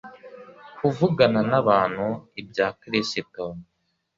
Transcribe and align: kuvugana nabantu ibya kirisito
kuvugana 0.77 1.39
nabantu 1.49 2.07
ibya 2.41 2.67
kirisito 2.79 3.43